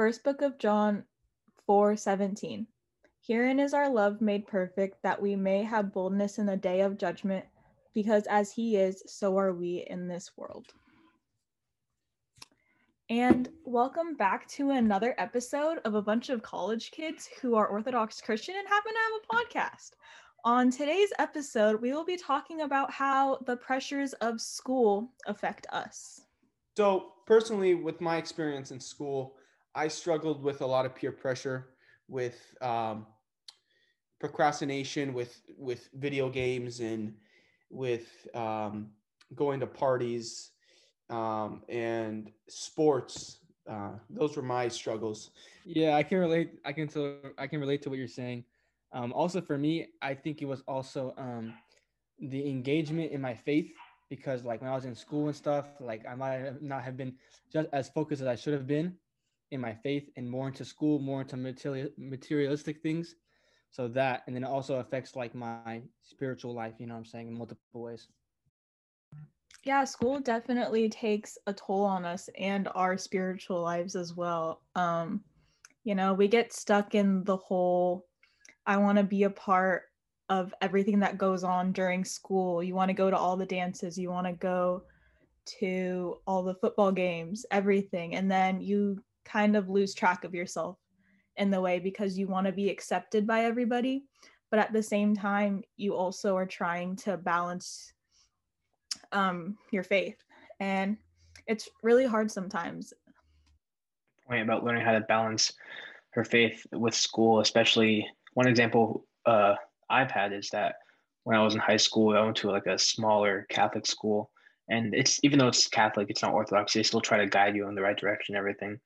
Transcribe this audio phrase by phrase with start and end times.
[0.00, 1.04] First book of John
[1.68, 2.66] 4:17.
[3.20, 6.96] Herein is our love made perfect that we may have boldness in the day of
[6.96, 7.44] judgment
[7.92, 10.72] because as he is so are we in this world.
[13.10, 18.22] And welcome back to another episode of a bunch of college kids who are Orthodox
[18.22, 19.90] Christian and happen to have a podcast.
[20.46, 26.22] On today's episode, we will be talking about how the pressures of school affect us.
[26.78, 29.36] So, personally, with my experience in school,
[29.74, 31.68] I struggled with a lot of peer pressure,
[32.08, 33.06] with um,
[34.18, 37.14] procrastination, with with video games, and
[37.70, 38.90] with um,
[39.34, 40.50] going to parties
[41.08, 43.38] um, and sports.
[43.68, 45.30] Uh, those were my struggles.
[45.64, 46.58] Yeah, I can relate.
[46.64, 47.16] I can tell.
[47.38, 48.44] I can relate to what you're saying.
[48.92, 51.54] Um, also, for me, I think it was also um,
[52.18, 53.70] the engagement in my faith
[54.08, 57.14] because, like, when I was in school and stuff, like, I might not have been
[57.52, 58.96] just as focused as I should have been
[59.50, 63.16] in my faith and more into school, more into material, materialistic things.
[63.70, 67.28] So that, and then it also affects like my spiritual life, you know I'm saying,
[67.28, 68.08] in multiple ways.
[69.64, 74.62] Yeah, school definitely takes a toll on us and our spiritual lives as well.
[74.74, 75.22] Um,
[75.84, 78.06] you know, we get stuck in the whole
[78.66, 79.84] I want to be a part
[80.28, 82.62] of everything that goes on during school.
[82.62, 84.84] You want to go to all the dances, you want to go
[85.58, 88.14] to all the football games, everything.
[88.14, 90.78] And then you kind of lose track of yourself
[91.36, 94.04] in the way because you want to be accepted by everybody.
[94.50, 97.92] But at the same time, you also are trying to balance
[99.12, 100.16] um, your faith.
[100.58, 100.96] And
[101.46, 102.92] it's really hard sometimes.
[104.26, 105.52] Point about learning how to balance
[106.10, 109.54] her faith with school, especially one example uh,
[109.88, 110.76] I've had is that
[111.24, 114.30] when I was in high school, I went to like a smaller Catholic school,
[114.68, 116.72] and it's even though it's Catholic, it's not Orthodox.
[116.72, 118.80] They still try to guide you in the right direction, and everything.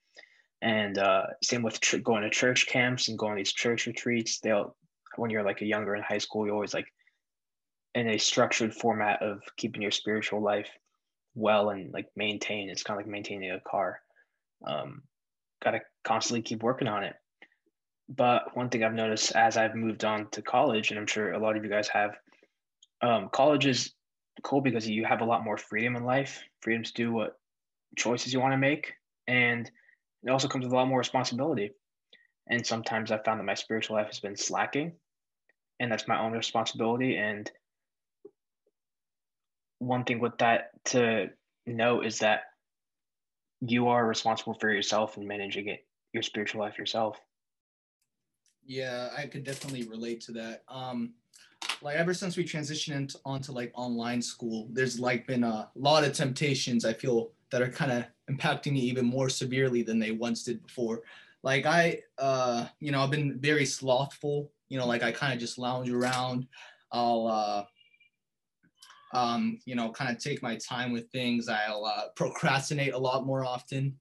[0.65, 4.41] And uh, same with tr- going to church camps and going to these church retreats.
[4.41, 4.75] They'll
[5.17, 6.91] when you're like a younger in high school, you're always like
[7.95, 10.71] in a structured format of keeping your spiritual life
[11.35, 12.71] well and like maintain.
[12.71, 14.01] It's kind of like maintaining a car.
[14.67, 15.03] Um,
[15.63, 17.15] Got to constantly keep working on it.
[18.09, 21.39] But one thing I've noticed as I've moved on to college, and I'm sure a
[21.39, 22.17] lot of you guys have,
[23.03, 23.93] um, college is
[24.43, 27.39] cool because you have a lot more freedom in life, freedom to do what
[27.97, 28.93] choices you want to make,
[29.27, 29.71] and
[30.25, 31.73] it also comes with a lot more responsibility.
[32.47, 34.93] And sometimes I've found that my spiritual life has been slacking,
[35.81, 37.17] and that's my own responsibility.
[37.17, 37.51] And
[39.79, 41.31] one thing with that to
[41.67, 42.43] know is that
[43.61, 47.19] you are responsible for yourself and managing it, your spiritual life yourself.
[48.67, 50.65] Yeah, I could definitely relate to that.
[50.69, 51.15] Um,
[51.83, 56.05] like ever since we transitioned into, onto like online school, there's like been a lot
[56.05, 60.11] of temptations I feel that are kind of impacting me even more severely than they
[60.11, 61.03] once did before.
[61.45, 64.51] Like I, uh, you know, I've been very slothful.
[64.69, 66.49] You know, like I kind of just lounge around.
[66.91, 67.65] I'll, uh,
[69.17, 71.49] um, you know, kind of take my time with things.
[71.49, 74.01] I'll uh, procrastinate a lot more often,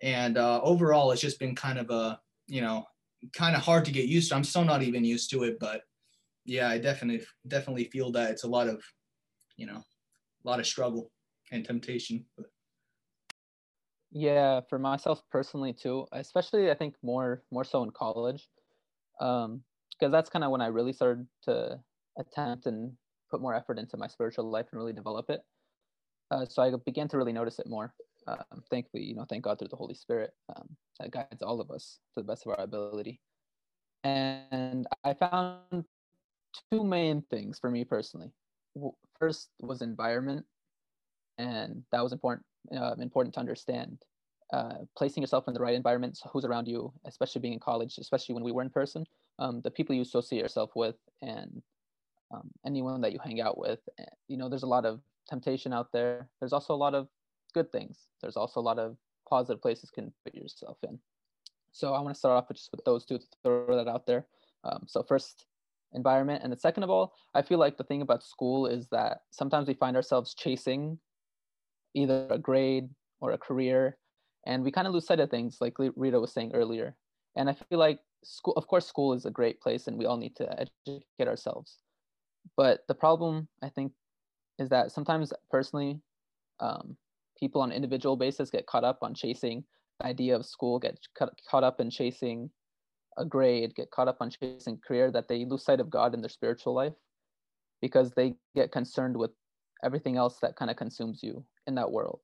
[0.00, 2.84] and uh, overall, it's just been kind of a, you know,
[3.32, 4.36] kind of hard to get used to.
[4.36, 5.82] I'm still not even used to it, but
[6.44, 8.80] yeah, I definitely definitely feel that it's a lot of,
[9.56, 9.82] you know,
[10.44, 11.10] a lot of struggle
[11.50, 12.24] and temptation.
[12.36, 12.53] But.
[14.14, 18.48] Yeah, for myself personally too, especially I think more more so in college,
[19.20, 21.80] um, because that's kind of when I really started to
[22.16, 22.92] attempt and
[23.30, 25.40] put more effort into my spiritual life and really develop it.
[26.30, 27.92] Uh, so I began to really notice it more
[28.28, 30.68] um, thankfully, you know, thank God through the Holy Spirit um,
[31.00, 33.20] that guides all of us to the best of our ability.
[34.04, 35.84] And I found
[36.70, 38.30] two main things for me personally.
[39.18, 40.46] First was environment,
[41.38, 42.46] and that was important
[42.76, 43.98] uh, important to understand.
[44.52, 48.34] Uh, placing yourself in the right environment, who's around you, especially being in college, especially
[48.34, 49.04] when we were in person,
[49.38, 51.62] um, the people you associate yourself with, and
[52.32, 53.80] um, anyone that you hang out with.
[53.98, 56.28] Eh, you know, there's a lot of temptation out there.
[56.40, 57.08] There's also a lot of
[57.52, 58.06] good things.
[58.20, 58.96] There's also a lot of
[59.28, 60.98] positive places you can put yourself in.
[61.72, 64.06] So I want to start off with just with those two to throw that out
[64.06, 64.26] there.
[64.62, 65.46] Um, so first,
[65.92, 69.22] environment, and the second of all, I feel like the thing about school is that
[69.30, 70.98] sometimes we find ourselves chasing
[71.94, 72.88] either a grade
[73.20, 73.96] or a career,
[74.46, 76.96] and we kind of lose sight of things, like Rita was saying earlier.
[77.36, 80.16] And I feel like school, of course, school is a great place, and we all
[80.16, 81.78] need to educate ourselves.
[82.56, 83.92] But the problem, I think,
[84.58, 86.00] is that sometimes personally,
[86.60, 86.96] um,
[87.38, 89.64] people on individual basis get caught up on chasing
[90.00, 90.98] the idea of school, get
[91.50, 92.50] caught up in chasing
[93.16, 96.20] a grade, get caught up on chasing career, that they lose sight of God in
[96.20, 96.94] their spiritual life
[97.80, 99.30] because they get concerned with
[99.84, 102.20] everything else that kind of consumes you in that world.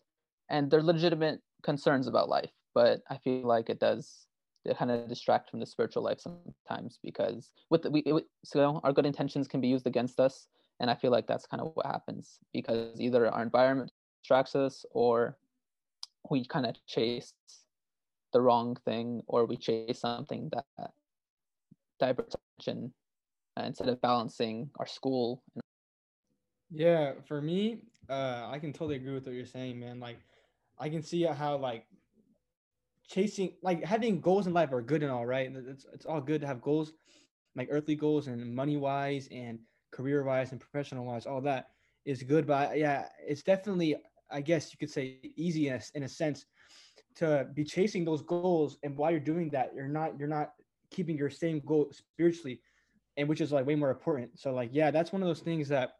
[0.49, 4.27] And they're legitimate concerns about life, but I feel like it does
[4.65, 8.81] it kind of distract from the spiritual life sometimes because with the, we it, so
[8.85, 10.49] our good intentions can be used against us,
[10.81, 13.91] and I feel like that's kind of what happens because either our environment
[14.23, 15.39] distracts us or
[16.31, 17.33] we kind of chase
[18.33, 20.91] the wrong thing or we chase something that
[21.99, 22.93] diverts attention
[23.57, 25.43] uh, instead of balancing our school.
[26.71, 30.01] Yeah, for me, uh, I can totally agree with what you're saying, man.
[30.01, 30.19] Like,
[30.79, 31.87] I can see how like
[33.07, 35.51] chasing, like having goals in life are good and all right.
[35.55, 36.93] It's it's all good to have goals,
[37.55, 41.27] like earthly goals and money wise and career wise and professional wise.
[41.27, 41.71] All that
[42.05, 43.97] is good, but yeah, it's definitely,
[44.31, 46.47] I guess you could say, easy in a, in a sense
[47.17, 48.79] to be chasing those goals.
[48.83, 50.53] And while you're doing that, you're not you're not
[50.91, 52.61] keeping your same goal spiritually,
[53.17, 54.39] and which is like way more important.
[54.39, 55.93] So like, yeah, that's one of those things that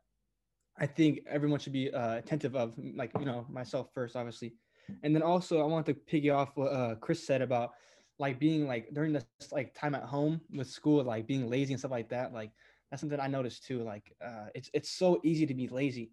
[0.81, 4.55] I think everyone should be uh, attentive of, like you know myself first, obviously,
[5.03, 7.73] and then also I want to piggy off what uh, Chris said about
[8.19, 11.81] like being like during this like time at home with school, like being lazy and
[11.81, 12.33] stuff like that.
[12.33, 12.51] Like
[12.91, 13.83] that's something I noticed too.
[13.83, 16.13] Like uh, it's it's so easy to be lazy,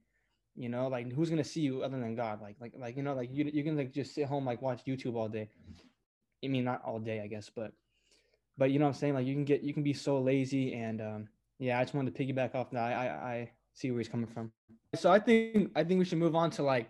[0.55, 0.89] you know.
[0.89, 2.41] Like who's gonna see you other than God?
[2.41, 4.83] Like like like you know like you you can like just sit home like watch
[4.85, 5.49] YouTube all day.
[6.43, 7.71] I mean not all day I guess, but
[8.57, 9.13] but you know what I'm saying.
[9.13, 11.27] Like you can get you can be so lazy and um,
[11.59, 11.79] yeah.
[11.79, 12.83] I just wanted to piggyback off that.
[12.83, 14.51] I I, I see where he's coming from.
[14.95, 16.89] So I think I think we should move on to like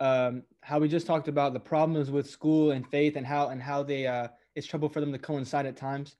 [0.00, 3.62] um, how we just talked about the problems with school and faith and how and
[3.62, 6.16] how they uh, it's trouble for them to coincide at times.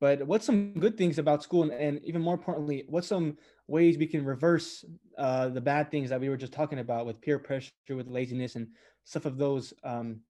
[0.00, 3.96] But what's some good things about school, and, and even more importantly, what's some ways
[3.96, 4.84] we can reverse
[5.16, 8.56] uh, the bad things that we were just talking about with peer pressure, with laziness,
[8.56, 8.66] and
[9.04, 10.20] stuff of those, um,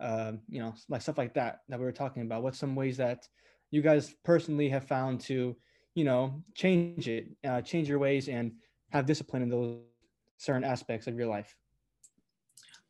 [0.00, 2.44] uh, you know, like stuff like that that we were talking about.
[2.44, 3.26] What's some ways that
[3.72, 5.56] you guys personally have found to,
[5.94, 8.52] you know, change it, uh, change your ways, and
[8.90, 9.78] have discipline in those
[10.38, 11.56] certain aspects of your life?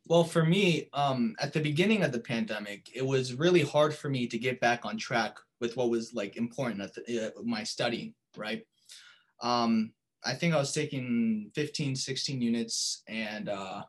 [0.07, 4.07] Well, for me, um, at the beginning of the pandemic, it was really hard for
[4.07, 7.63] me to get back on track with what was like important at the, uh, my
[7.63, 8.63] studying, right?
[9.41, 9.93] Um,
[10.23, 13.83] I think I was taking 15, 16 units and uh,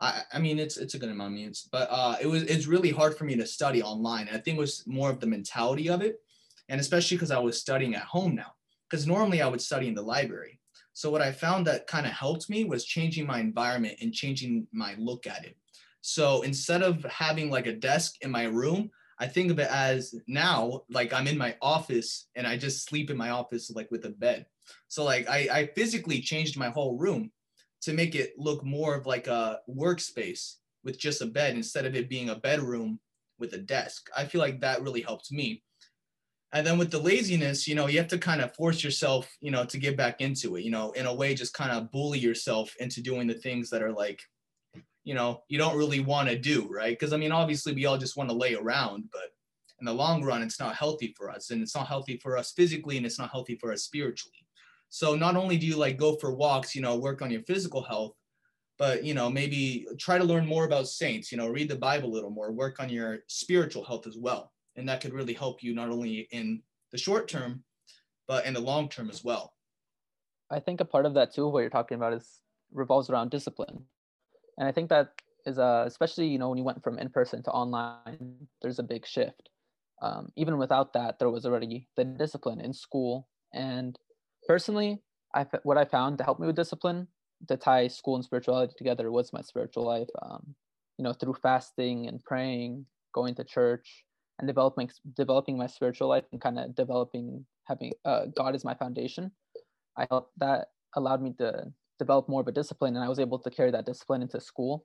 [0.00, 2.66] I, I mean, it's, it's a good amount of units, but uh, it was, it's
[2.66, 4.28] really hard for me to study online.
[4.28, 6.20] I think it was more of the mentality of it.
[6.68, 8.54] And especially because I was studying at home now,
[8.88, 10.60] because normally I would study in the library.
[10.92, 14.66] So what I found that kind of helped me was changing my environment and changing
[14.72, 15.56] my look at it.
[16.00, 20.14] So instead of having like a desk in my room, I think of it as
[20.26, 24.04] now like I'm in my office and I just sleep in my office like with
[24.04, 24.46] a bed.
[24.88, 27.30] So like I, I physically changed my whole room
[27.82, 31.94] to make it look more of like a workspace with just a bed instead of
[31.94, 33.00] it being a bedroom
[33.38, 34.08] with a desk.
[34.16, 35.62] I feel like that really helped me.
[36.54, 39.50] And then with the laziness, you know, you have to kind of force yourself, you
[39.50, 42.20] know, to get back into it, you know, in a way, just kind of bully
[42.20, 44.22] yourself into doing the things that are like,
[45.02, 46.96] you know, you don't really want to do, right?
[46.96, 49.32] Because I mean, obviously, we all just want to lay around, but
[49.80, 51.50] in the long run, it's not healthy for us.
[51.50, 54.46] And it's not healthy for us physically, and it's not healthy for us spiritually.
[54.90, 57.82] So not only do you like go for walks, you know, work on your physical
[57.82, 58.14] health,
[58.78, 62.08] but you know maybe try to learn more about saints you know read the bible
[62.08, 65.62] a little more work on your spiritual health as well and that could really help
[65.62, 66.62] you not only in
[66.92, 67.62] the short term
[68.26, 69.52] but in the long term as well.
[70.50, 72.40] I think a part of that too what you're talking about is
[72.72, 73.84] revolves around discipline.
[74.58, 75.12] And i think that
[75.46, 78.82] is uh, especially you know when you went from in person to online there's a
[78.82, 79.50] big shift.
[80.02, 83.28] Um, even without that there was already the discipline in school.
[83.52, 83.98] And
[84.48, 85.02] personally
[85.34, 87.08] I, what i found to help me with discipline
[87.48, 90.08] to tie school and spirituality together was my spiritual life.
[90.22, 90.54] Um,
[90.98, 94.04] you know through fasting and praying going to church
[94.38, 98.74] and developing developing my spiritual life and kind of developing having uh, God as my
[98.74, 99.30] foundation.
[99.96, 103.38] I felt that allowed me to develop more of a discipline, and I was able
[103.38, 104.84] to carry that discipline into school.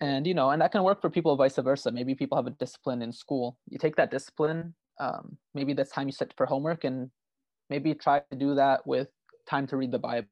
[0.00, 1.92] And you know, and that can work for people vice versa.
[1.92, 3.58] Maybe people have a discipline in school.
[3.68, 4.74] You take that discipline.
[5.00, 7.10] Um, maybe that's time you set for homework, and
[7.70, 9.08] maybe try to do that with
[9.48, 10.28] time to read the Bible,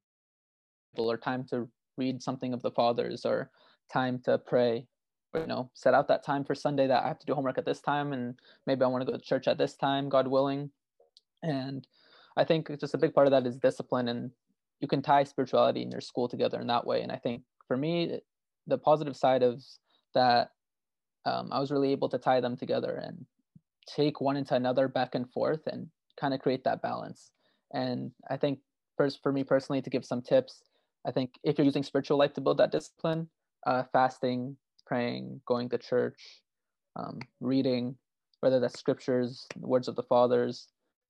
[0.97, 3.51] or time to read something of the fathers, or
[3.93, 4.87] time to pray
[5.35, 7.65] you know set out that time for sunday that i have to do homework at
[7.65, 8.35] this time and
[8.67, 10.71] maybe i want to go to church at this time god willing.
[11.43, 11.87] And
[12.37, 14.31] i think just a big part of that is discipline and
[14.81, 17.03] you can tie spirituality and your school together in that way.
[17.03, 18.21] And i think for me
[18.67, 19.63] the positive side of
[20.15, 20.51] that
[21.25, 23.25] um, i was really able to tie them together and
[23.87, 25.89] take one into another back and forth and
[26.21, 27.33] kind of create that balance.
[27.73, 28.61] And i think
[28.97, 30.63] first for me personally to give some tips
[31.07, 33.29] i think if you're using spiritual life to build that discipline
[33.67, 34.57] uh, fasting
[34.93, 36.43] praying, going to church,
[36.97, 37.97] um, reading,
[38.41, 40.69] whether that's scriptures, words of the fathers.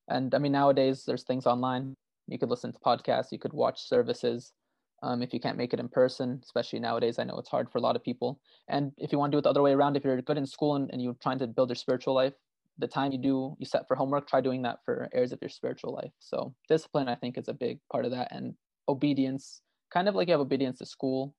[0.09, 1.95] And I mean, nowadays there's things online.
[2.29, 4.53] You could listen to podcasts, you could watch services.
[5.03, 7.19] um, if you can't make it in person, especially nowadays.
[7.19, 8.41] I know it's hard for a lot of people.
[8.69, 10.47] And if you want to do it the other way around, if you're good in
[10.47, 12.35] school and, and you're trying to build your spiritual life,
[12.79, 15.51] the time you do you set for homework, try doing that for areas of your
[15.51, 16.13] spiritual life.
[16.21, 18.55] So discipline, I think, is a big part of that, and
[18.89, 19.61] obedience,
[19.93, 21.35] kind of like you have obedience to school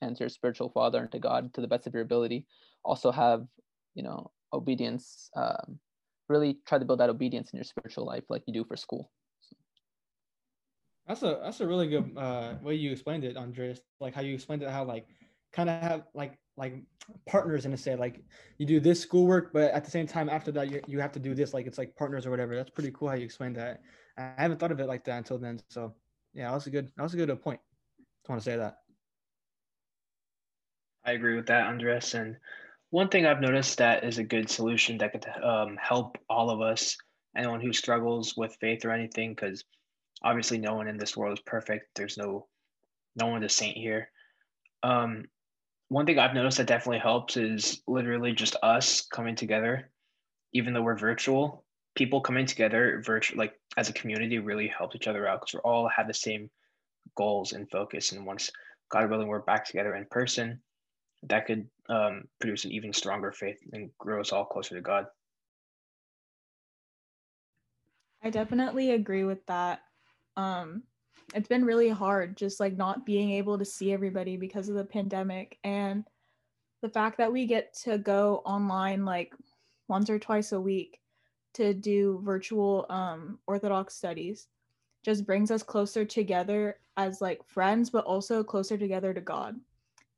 [0.00, 2.46] and to your spiritual father and to God to the best of your ability.
[2.84, 3.46] Also have
[3.94, 5.30] you know obedience.
[5.36, 5.78] Um,
[6.28, 9.10] really try to build that obedience in your spiritual life, like you do for school.
[11.06, 13.80] That's a that's a really good uh, way you explained it, Andres.
[13.98, 15.06] Like how you explained it, how like
[15.52, 16.74] kind of have like like
[17.26, 18.22] partners in a say like
[18.58, 21.18] you do this schoolwork, but at the same time after that you you have to
[21.18, 22.54] do this like it's like partners or whatever.
[22.54, 23.80] That's pretty cool how you explained that.
[24.18, 25.60] I haven't thought of it like that until then.
[25.70, 25.94] So
[26.34, 27.60] yeah, that was a good that was a good point.
[28.20, 28.78] Just want to say that.
[31.08, 32.12] I agree with that, Andres.
[32.12, 32.36] And
[32.90, 36.60] one thing I've noticed that is a good solution that could um, help all of
[36.60, 36.98] us,
[37.34, 39.64] anyone who struggles with faith or anything, because
[40.22, 41.86] obviously no one in this world is perfect.
[41.94, 42.46] There's no
[43.16, 44.10] no one's a saint here.
[44.82, 45.24] Um
[45.88, 49.90] one thing i've noticed that definitely helps is literally just us coming together.
[50.52, 55.08] Even though we're virtual people coming together virtual like as a community really helps each
[55.08, 56.50] other out because we all have the same
[57.16, 58.50] goals and focus and once
[58.90, 60.60] god willing we're back together in person
[61.24, 65.06] that could um, produce an even stronger faith and grow us all closer to god.
[68.22, 69.80] I definitely agree with that.
[70.36, 70.82] Um
[71.34, 74.84] it's been really hard just like not being able to see everybody because of the
[74.84, 76.04] pandemic and
[76.80, 79.34] the fact that we get to go online like
[79.88, 81.00] once or twice a week
[81.54, 84.48] to do virtual um orthodox studies
[85.04, 89.56] just brings us closer together as like friends but also closer together to god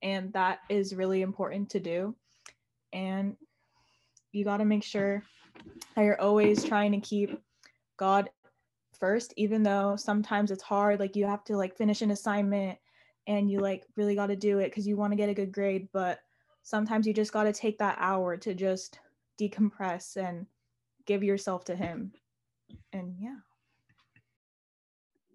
[0.03, 2.15] and that is really important to do.
[2.93, 3.37] And
[4.33, 5.23] you got to make sure
[5.95, 7.39] that you're always trying to keep
[7.97, 8.31] god
[8.99, 12.79] first even though sometimes it's hard like you have to like finish an assignment
[13.27, 15.53] and you like really got to do it because you want to get a good
[15.53, 16.21] grade but
[16.63, 18.99] sometimes you just got to take that hour to just
[19.41, 20.47] decompress and
[21.07, 22.13] give yourself to him.
[22.93, 23.37] And yeah.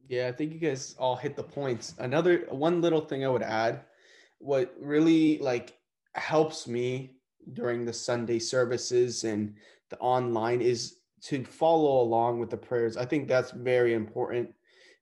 [0.07, 1.95] Yeah i think you guys all hit the points.
[1.97, 3.81] Another one little thing i would add
[4.39, 5.77] what really like
[6.13, 7.15] helps me
[7.53, 9.53] during the sunday services and
[9.89, 12.97] the online is to follow along with the prayers.
[12.97, 14.53] I think that's very important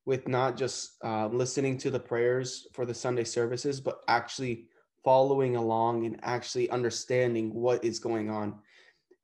[0.06, 4.68] with not just uh, listening to the prayers for the Sunday services, but actually
[5.04, 8.60] following along and actually understanding what is going on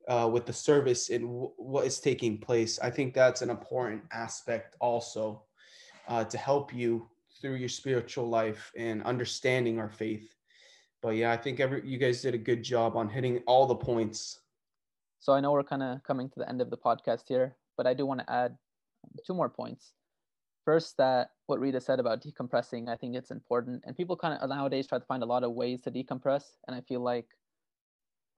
[0.08, 2.78] uh, with the service and w- what is taking place.
[2.80, 5.44] I think that's an important aspect also
[6.06, 7.08] uh, to help you
[7.40, 10.34] through your spiritual life and understanding our faith.
[11.02, 13.74] But yeah, I think every you guys did a good job on hitting all the
[13.74, 14.40] points
[15.20, 17.86] so I know we're kind of coming to the end of the podcast here, but
[17.86, 18.56] I do want to add
[19.26, 19.92] two more points.
[20.64, 23.82] First, that what Rita said about decompressing, I think it's important.
[23.86, 26.44] And people kind of nowadays try to find a lot of ways to decompress.
[26.66, 27.26] And I feel like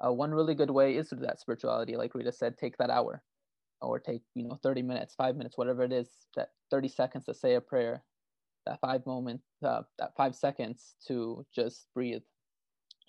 [0.05, 1.97] uh, one really good way is through that spirituality.
[1.97, 3.23] Like Rita said, take that hour
[3.81, 7.35] or take, you know, 30 minutes, five minutes, whatever it is, that 30 seconds to
[7.35, 8.03] say a prayer,
[8.67, 12.23] that five moment, uh, that five seconds to just breathe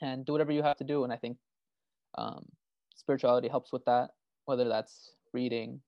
[0.01, 1.03] and do whatever you have to do.
[1.03, 1.37] And I think
[2.17, 2.45] um,
[2.95, 4.11] spirituality helps with that,
[4.45, 5.81] whether that's reading,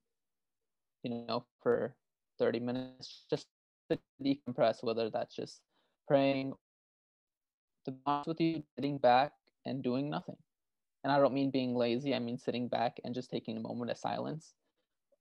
[1.02, 1.94] you know, for
[2.38, 3.46] 30 minutes just
[3.90, 5.60] to decompress, whether that's just
[6.08, 6.52] praying,
[7.84, 9.32] to be honest with you, sitting back
[9.64, 10.36] and doing nothing.
[11.04, 13.90] And I don't mean being lazy, I mean sitting back and just taking a moment
[13.90, 14.54] of silence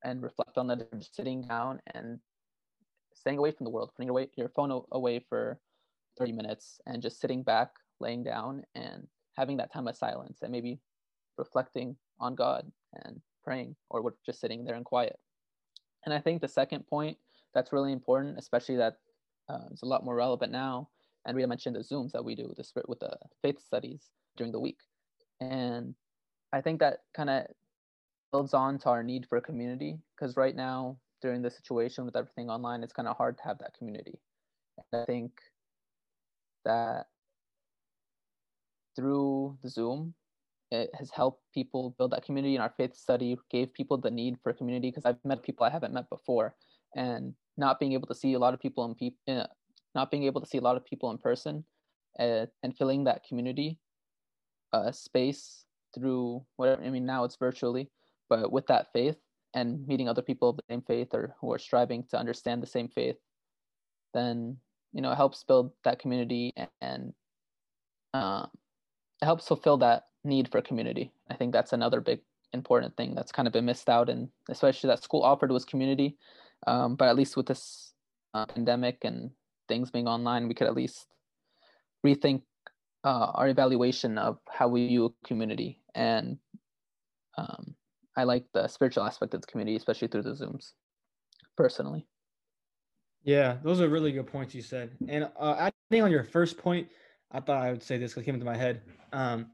[0.04, 2.20] and reflect on that, sitting down and
[3.16, 5.60] staying away from the world, putting away your phone away for
[6.18, 10.52] 30 minutes and just sitting back, laying down and having that time of silence and
[10.52, 10.80] maybe
[11.38, 12.72] reflecting on God
[13.04, 15.18] and praying, or just sitting there in quiet.
[16.06, 17.18] And I think the second point
[17.54, 18.98] that's really important, especially that
[19.50, 20.90] uh, a lot more relevant now,
[21.26, 24.60] and we mentioned the Zooms that we do the, with the faith studies during the
[24.60, 24.80] week.
[25.42, 25.96] And
[26.54, 27.46] I think that kind of
[28.32, 32.52] builds on to our need for community because right now, during the situation with everything
[32.52, 34.20] online, it's kind of hard to have that community.
[34.78, 35.32] And I think
[36.66, 37.08] that
[38.96, 40.14] through the Zoom,
[40.70, 44.36] it has helped people build that community in our faith study gave people the need
[44.42, 46.56] for community because i've met people i haven't met before
[46.96, 49.46] and not being able to see a lot of people in people uh,
[49.94, 51.64] not being able to see a lot of people in person
[52.20, 53.78] uh, and filling that community
[54.74, 57.90] uh, space through whatever i mean now it's virtually
[58.28, 59.18] but with that faith
[59.56, 62.68] and meeting other people of the same faith or who are striving to understand the
[62.68, 63.16] same faith
[64.14, 64.58] then
[64.94, 67.14] you know it helps build that community and,
[68.14, 68.46] uh,
[69.22, 71.12] it helps fulfill that need for community.
[71.30, 72.22] I think that's another big
[72.54, 76.18] important thing that's kind of been missed out, and especially that school offered was community.
[76.68, 77.94] Um, but at least with this
[78.34, 79.32] uh, pandemic and
[79.68, 81.06] things being online, we could at least
[82.06, 82.42] rethink
[83.04, 85.82] uh, our evaluation of how we view a community.
[85.94, 86.38] And
[87.38, 87.76] um,
[88.16, 90.72] I like the spiritual aspect of the community, especially through the Zooms,
[91.58, 92.08] personally.
[93.24, 94.92] Yeah, those are really good points you said.
[95.08, 96.90] And uh, adding on your first point,
[97.32, 98.84] I thought I would say this because it came into my head.
[99.12, 99.48] Um,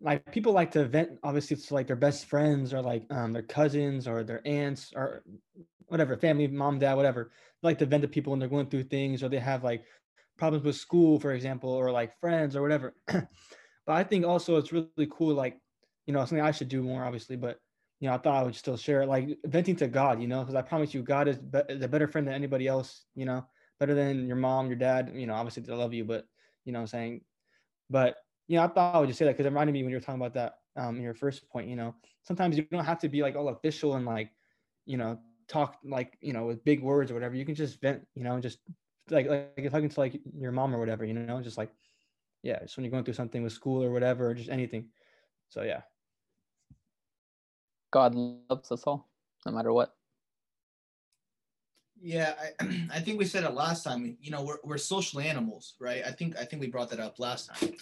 [0.00, 3.42] like people like to vent, obviously, it's like their best friends or like um, their
[3.42, 5.22] cousins or their aunts or
[5.88, 7.30] whatever, family, mom, dad, whatever.
[7.62, 9.84] They like to vent to people when they're going through things or they have like
[10.38, 12.94] problems with school, for example, or like friends or whatever.
[13.06, 13.28] but
[13.88, 15.58] I think also it's really cool, like,
[16.06, 17.58] you know, something I should do more, obviously, but
[18.00, 20.40] you know, I thought I would still share it, like venting to God, you know,
[20.40, 23.46] because I promise you, God is, be- is better friend than anybody else, you know,
[23.80, 26.26] better than your mom, your dad, you know, obviously they love you, but
[26.64, 27.22] you know I'm saying?
[27.88, 28.16] But,
[28.48, 29.96] you know, I thought I would just say that because it reminded me when you
[29.96, 33.00] were talking about that um, in your first point, you know, sometimes you don't have
[33.00, 34.30] to be like all official and like,
[34.84, 37.34] you know, talk like, you know, with big words or whatever.
[37.34, 38.58] You can just vent, you know, just
[39.10, 41.70] like, like if I to like your mom or whatever, you know, just like,
[42.42, 44.88] yeah, just when you're going through something with school or whatever, or just anything.
[45.48, 45.82] So, yeah.
[47.96, 49.08] God loves us all,
[49.46, 49.94] no matter what.
[51.98, 54.18] Yeah, I, I think we said it last time.
[54.20, 56.02] You know, we're, we're social animals, right?
[56.06, 57.72] I think I think we brought that up last time.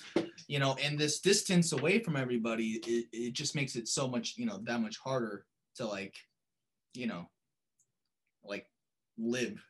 [0.46, 4.34] You know, and this distance away from everybody, it, it just makes it so much,
[4.36, 5.46] you know, that much harder
[5.78, 6.14] to like,
[6.94, 7.28] you know,
[8.44, 8.68] like
[9.18, 9.60] live.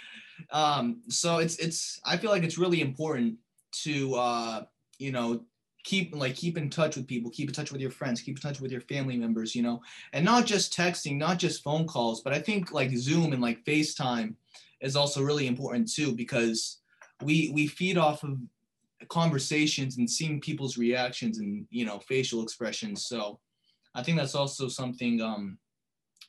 [0.50, 3.36] um, so it's it's I feel like it's really important
[3.84, 4.64] to uh,
[4.98, 5.40] you know,
[5.86, 8.42] keep like keep in touch with people keep in touch with your friends keep in
[8.42, 9.80] touch with your family members you know?
[10.12, 13.64] And not just texting not just phone calls but i think like zoom and like
[13.64, 14.34] facetime
[14.80, 16.80] is also really important too because
[17.22, 18.38] we we feed off of
[19.08, 23.06] conversations and seeing people's reactions and you know facial expressions.
[23.06, 23.38] So
[23.94, 25.58] i think that's also something um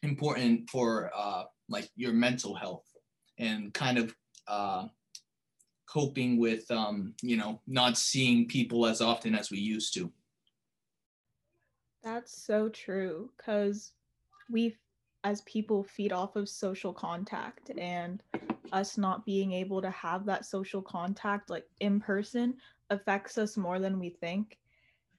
[0.04, 2.86] important for uh like your mental health
[3.40, 4.16] and kind of
[4.48, 4.86] uh
[5.88, 10.12] coping with um, you know not seeing people as often as we used to.
[12.04, 13.94] That's so true because
[14.50, 14.76] we
[15.24, 18.22] as people feed off of social contact and
[18.72, 22.54] us not being able to have that social contact like in person
[22.90, 24.58] affects us more than we think.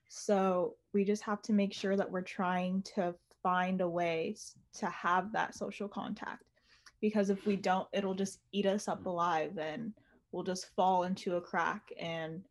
[0.07, 4.35] So we just have to make sure that we're trying to find a way
[4.73, 6.43] to have that social contact
[7.01, 9.93] because if we don't it'll just eat us up alive and
[10.31, 12.43] we'll just fall into a crack and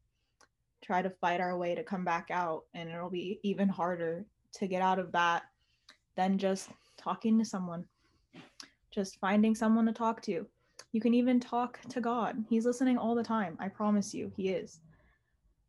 [0.83, 4.67] try to fight our way to come back out and it'll be even harder to
[4.67, 5.45] get out of that
[6.17, 7.85] than just talking to someone
[8.91, 10.47] just finding someone to talk to.
[10.93, 12.43] You can even talk to god.
[12.49, 13.57] He's listening all the time.
[13.61, 14.81] I promise you he is.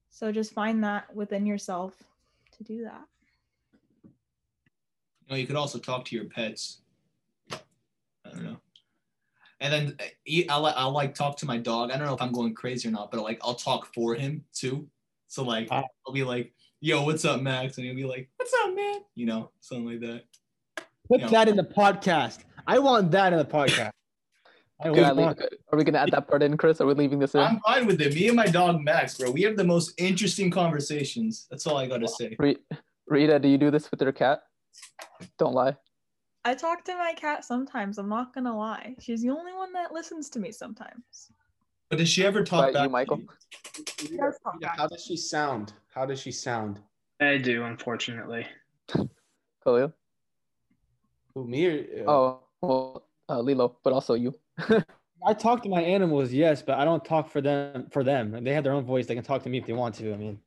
[0.10, 1.94] So just find that within yourself
[2.58, 3.04] to do that.
[4.04, 4.12] You
[5.30, 6.82] know you could also talk to your pets
[9.62, 9.98] and then
[10.50, 11.92] I'll, I'll like talk to my dog.
[11.92, 14.44] I don't know if I'm going crazy or not, but like I'll talk for him
[14.54, 14.88] too.
[15.28, 15.84] So like ah.
[16.08, 19.26] I'll be like, "Yo, what's up, Max?" And he'll be like, "What's up, man?" You
[19.26, 20.24] know, something like that.
[21.08, 21.32] Put you know.
[21.32, 22.40] that in the podcast.
[22.68, 23.92] I want that in the podcast.
[24.82, 25.36] I leave,
[25.74, 26.80] are we gonna add that part in, Chris?
[26.80, 27.42] Are we leaving this in?
[27.42, 28.14] I'm fine with it.
[28.14, 29.30] Me and my dog Max, bro.
[29.30, 31.48] We have the most interesting conversations.
[31.50, 32.38] That's all I gotta say.
[33.08, 34.44] Rita, do you do this with your cat?
[35.38, 35.76] Don't lie.
[36.50, 38.00] I talk to my cat sometimes.
[38.00, 38.96] I'm not gonna lie.
[39.00, 41.32] She's the only one that listens to me sometimes.
[41.90, 42.86] But does she ever talk back?
[42.86, 43.22] You, Michael?
[44.60, 45.74] Yeah, how does she sound?
[45.94, 46.80] How does she sound?
[47.22, 48.48] I do, unfortunately.
[49.64, 49.94] Khalil?
[51.36, 52.08] Who, me or?
[52.08, 52.12] Uh...
[52.12, 54.34] Oh, well, uh, Lilo, but also you.
[55.28, 57.90] I talk to my animals, yes, but I don't talk for them.
[57.92, 59.06] For them, they have their own voice.
[59.06, 60.14] They can talk to me if they want to.
[60.14, 60.40] I mean,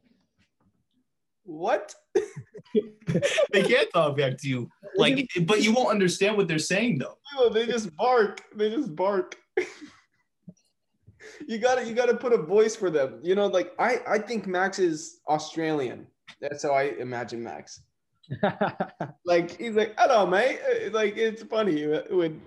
[1.44, 1.94] what?
[3.52, 4.68] they can't talk back to you.
[4.96, 7.18] Like, but you won't understand what they're saying though.
[7.34, 8.42] No, they just bark.
[8.54, 9.36] They just bark.
[11.46, 13.20] you gotta you gotta put a voice for them.
[13.22, 16.06] You know, like I I think Max is Australian.
[16.40, 17.82] That's how I imagine Max.
[19.24, 20.60] like he's like, I don't, mate.
[20.64, 22.40] Uh, like it's funny when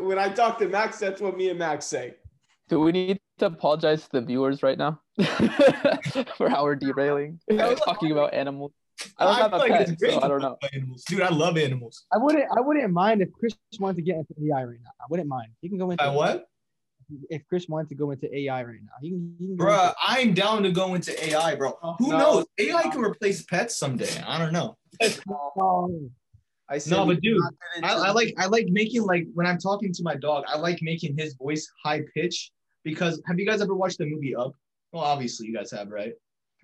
[0.00, 0.98] when I talk to Max.
[0.98, 2.14] That's what me and Max say.
[2.68, 5.00] Do we need to apologize to the viewers right now
[6.36, 7.40] for how we're derailing
[7.84, 8.72] talking about animals?
[9.16, 10.56] I don't I have a like pet, so I don't know.
[10.72, 11.04] Animals.
[11.04, 12.04] Dude, I love animals.
[12.12, 14.90] I wouldn't I wouldn't mind if Chris wanted to get into AI right now.
[15.00, 15.48] I wouldn't mind.
[15.60, 16.46] He can go into By what?
[17.30, 19.72] If Chris wanted to go into AI right now, he can, he can bro.
[19.72, 21.78] Into- I'm down to go into AI, bro.
[21.98, 22.46] Who no, knows?
[22.58, 22.90] AI no.
[22.90, 24.22] can replace pets someday.
[24.26, 24.76] I don't know.
[26.70, 27.40] I no, but dude,
[27.82, 30.80] I, I like I like making like when I'm talking to my dog, I like
[30.82, 32.50] making his voice high pitch
[32.84, 34.52] because have you guys ever watched the movie Up?
[34.92, 36.12] Well, obviously you guys have, right?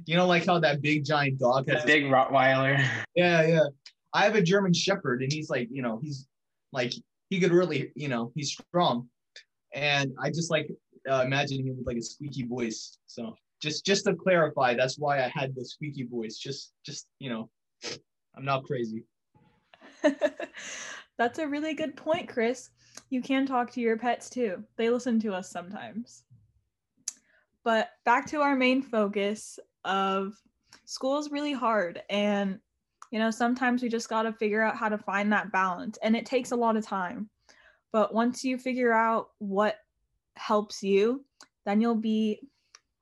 [0.06, 2.84] You know, like how that big giant dog has that big Rottweiler.
[3.14, 3.64] Yeah, yeah.
[4.12, 6.26] I have a German Shepherd, and he's like, you know, he's
[6.72, 6.92] like
[7.30, 9.08] he could really, you know, he's strong,
[9.72, 10.68] and I just like
[11.08, 12.98] uh, imagining him with like a squeaky voice.
[13.06, 16.38] So just just to clarify, that's why I had the squeaky voice.
[16.38, 17.50] Just just you know,
[18.36, 19.04] I'm not crazy.
[21.16, 22.70] That's a really good point, Chris.
[23.10, 24.64] You can talk to your pets too.
[24.76, 26.24] They listen to us sometimes.
[27.64, 30.34] But back to our main focus of
[30.84, 32.58] school is really hard and
[33.10, 36.14] you know sometimes we just got to figure out how to find that balance and
[36.14, 37.28] it takes a lot of time.
[37.90, 39.76] But once you figure out what
[40.36, 41.24] helps you,
[41.64, 42.40] then you'll be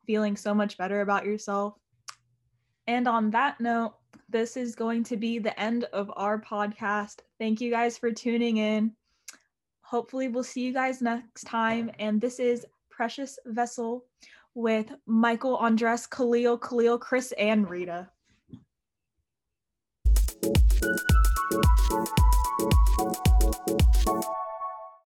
[0.06, 1.74] feeling so much better about yourself.
[2.86, 3.94] And on that note,
[4.28, 7.20] this is going to be the end of our podcast.
[7.38, 8.92] Thank you guys for tuning in.
[9.80, 11.90] Hopefully, we'll see you guys next time.
[11.98, 14.04] And this is Precious Vessel
[14.54, 18.08] with Michael, Andres, Khalil, Khalil, Chris, and Rita.